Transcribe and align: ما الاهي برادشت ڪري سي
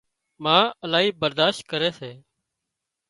ما 0.43 0.53
الاهي 0.85 1.09
برادشت 1.21 1.61
ڪري 1.71 1.89
سي 1.99 2.11